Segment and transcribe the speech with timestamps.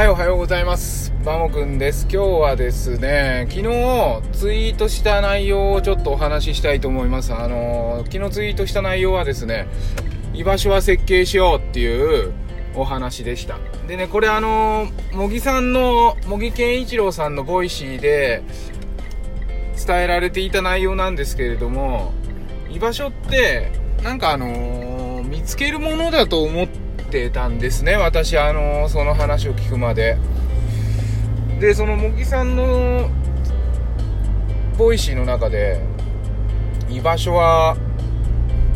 [0.00, 1.12] はい、おはようございます。
[1.26, 2.08] バモくんです。
[2.10, 3.64] 今日はですね、昨日
[4.32, 7.34] ツイートした内容をちょっとお話ししたいと思います。
[7.34, 9.68] あの、昨日ツイートした内容はですね、
[10.32, 12.32] 居場所は設計しようっていう
[12.74, 13.58] お話でした。
[13.88, 18.42] でね、これあの、茂木さんの、茂木健一郎さんの Voicy で
[19.86, 22.14] 伝えられていた内容なんですけれども、
[22.70, 23.70] 居場所って、
[24.02, 26.89] なんかあの見つけるものだと思って
[27.30, 30.16] たんですね、私、あのその話を聞くまで。
[31.58, 33.10] で、その茂木さんの
[34.78, 35.80] Voicy の中で、
[36.88, 37.76] 居場所は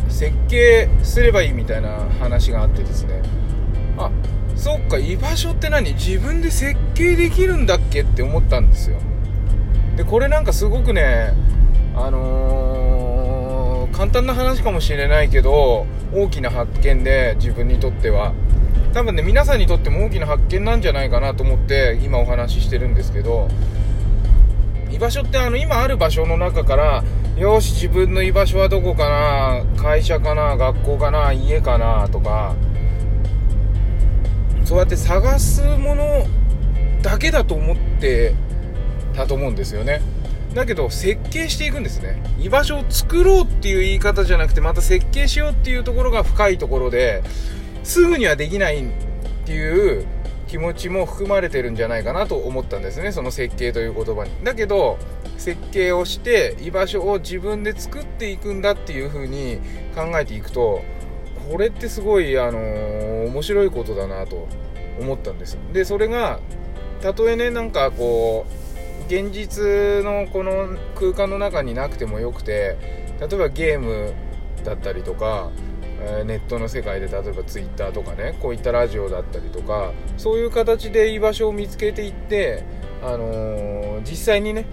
[0.09, 3.21] 設計すればいいみたいな話があってですね、
[3.97, 4.11] あ、
[4.55, 5.93] そっか、居場所って何？
[5.93, 8.03] 自分で設計できるんだっけ？
[8.03, 8.97] って思ったんですよ。
[9.95, 11.33] で、これなんかすごくね、
[11.95, 12.84] あのー
[13.95, 18.33] 簡単な話かもしれないけど、大きな発見で、自分にとっては。
[18.93, 23.47] 多分ね、皆さんにとっても大きな発見なんじゃないかなと思って、今お話ししてるんですけど、
[24.91, 27.05] 居場所ってあの、今ある場所の中から、
[27.37, 32.53] よし、自分の居場所はどこかな会社かな学校かな家かなとか、
[34.65, 36.27] そうやって探すもの
[37.01, 38.33] だけだと思って
[39.15, 40.01] たと思うんですよね。
[40.55, 42.23] だけど設計していくんですね。
[42.39, 47.23] 居場所を作ろうっていう言い方じゃなくてまた設計しようっていうところが深いところで
[47.83, 48.87] すぐにはできないっ
[49.45, 50.07] ていう
[50.47, 53.11] 気持ちも含まれてるんじゃないかなと思ったんですね。
[53.11, 54.31] その設計という言葉に。
[54.43, 54.97] だけど
[55.37, 59.59] 設計をして居場所を自分で作っていくんだっていう風に
[59.93, 60.81] 考えていくと
[61.51, 64.47] これってすごいあのー面白いことだなと
[64.99, 65.57] 思ったんです。
[65.73, 66.39] でそれが
[67.01, 68.64] たとえねなんかこう
[69.07, 69.63] 現実
[70.03, 72.77] のこの空間の中になくてもよくて
[73.19, 74.13] 例えばゲーム
[74.63, 75.51] だったりとか、
[76.25, 82.63] ネットの世界で例えばツイッターとかねこういったラジオだったりとかそういう形で居場所を見つけていって、
[83.03, 84.65] あのー実際にね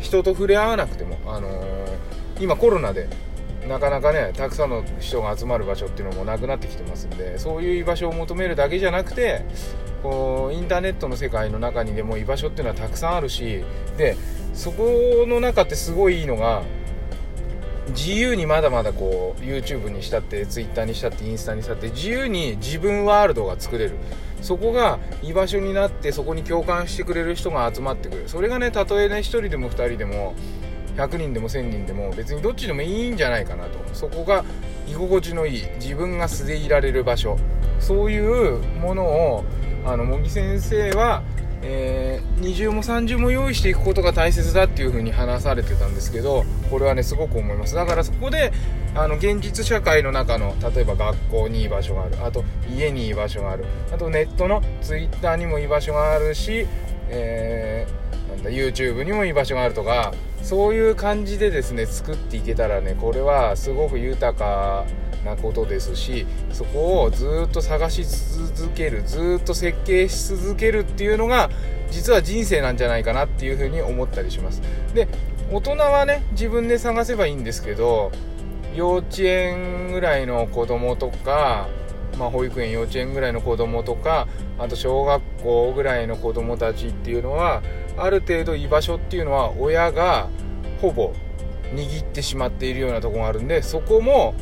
[0.00, 1.98] 人と触れ合わなくても、あのー
[2.40, 3.08] 今コロナで
[3.68, 9.44] なかなかねたくさんの人が集まる場所っていうのもなくなってきてますんでそういう居場所を求めるだけじゃなくて
[10.04, 13.64] こうインターネットの世界の中にでも居場所っていうのはたくさんあるし
[13.96, 14.16] で
[14.52, 16.62] そこの中ってすごいいいのが
[17.88, 23.96] 自由にまだまだこう YouTube にしたって Twitter にしたってインスタにしたって自由に自分ワールドが作れる。
[24.42, 28.24] そこが居場所になってそこに共感してくれる人が集まってくる。
[28.26, 30.34] それがねたとえね1人でも2人でも
[30.96, 33.78] 100人でも1000人でも別にどっちでもいいんじゃないかなと。
[33.94, 34.44] そこが
[34.86, 37.38] 居心地のいい自分が素でいられる場所。
[37.80, 39.44] そういうものを
[39.84, 41.22] あの茂木先生は、
[41.62, 47.74] えー二重も三重も用意していくことが大切だっていう風に話されてたんですけどこれはねすごく思います。
[47.74, 48.52] だからそこで
[48.94, 52.16] あの現実社会の中の例えば学校に居場所がある。
[52.24, 53.64] あと家に居場所がある。
[53.92, 56.66] あとネットのツイッターにも居場所があるし、
[57.08, 60.12] えーなんだ YouTube にも居場所があるとか
[60.42, 64.86] そういう感じでですね作っていけたらねこれはすごく豊か
[65.24, 71.50] なことですしそこをずっと探し続けるずっと設計し続けるっていうのが
[71.90, 74.62] 実は人生なんじゃないかなっていうふうに思ったりします。
[74.94, 75.08] で
[75.52, 78.10] 大人はね自分で探せばいいんですけど
[78.74, 81.68] 幼稚園ぐらいの子供とか
[82.18, 87.62] まあ、保育園幼稚園ぐらいの子供とかあと小学校ぐらいの子供たちっていうのは
[87.96, 90.28] ある程度居場所っていうのは親が
[90.80, 91.12] ほぼ
[91.74, 94.34] 握ってしまっているようなとこがあるんでそこも、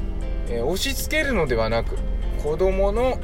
[0.48, 1.96] えー押し付けるのではなく
[2.42, 3.18] 子供の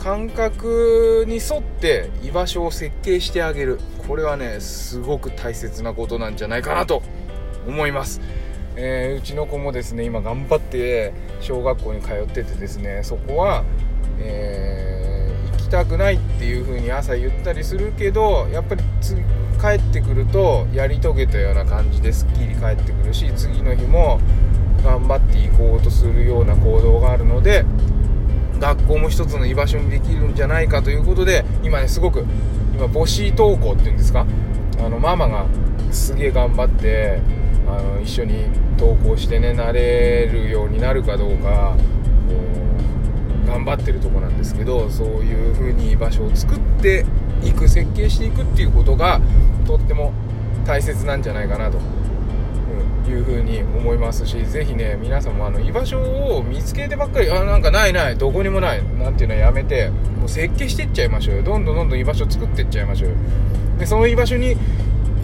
[0.00, 3.78] 感覚に沿って居場所を設計してあげる。
[4.06, 7.02] これはねすごく大切なことなんじゃないかなと
[7.68, 8.20] 思います、
[8.74, 13.64] えーうちの子もですね今頑張って小学校に通っててですねそこは、
[14.18, 18.82] えー行きたくないっていう風に朝言ったりするけどやっぱり
[19.60, 24.20] 帰ってくるとやり遂げたような感じですっきり帰ってくるし次の日も
[24.82, 27.64] 頑張っていこうとするような行動があるので
[28.58, 32.24] 学校も一つの居場所にできるんじゃないかということで今ねすごく
[32.74, 34.26] 今母子登校っていうんですか
[34.78, 35.46] あのママが
[35.90, 37.20] すげえ頑張って
[37.66, 38.46] あの一緒に
[38.78, 41.76] 登校してね慣れるようになるかどうか
[42.28, 42.34] こ
[43.44, 47.04] う頑張ってるとこなんですけどそういう風に居場所を作って
[47.44, 49.20] いく設計していくっていうことが
[49.66, 50.12] とっても
[50.64, 51.78] 大切なんじゃないかなと
[53.10, 61.42] いうふうに思いますしぜひね皆さんもあの居場所を見つけてばっかりあなんかないないどこにもないなんていうのやめてもう設計していっちゃいましょうよ。
[61.42, 63.10] どんどんどんどん居場所作っていっちゃいましょう
[63.78, 64.56] でその居場所に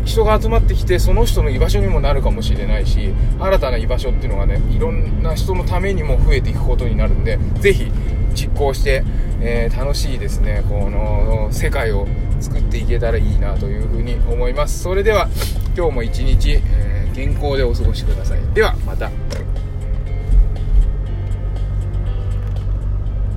[0.05, 7.93] 人が集まってきてその人の居場所にもなるかもしれないし新たな居場所っていうのがねいろんな人のためにも増えていくことになるんで是非
[8.35, 9.05] 実行して、
[9.41, 12.07] えー、楽しいですねこの世界を
[12.41, 14.81] 作っていけたらいいなというふうに思います。
[14.83, 15.29] それでは
[15.77, 18.55] 今日も一日、えー健康でお過ごしください。
[18.55, 19.11] ではまた。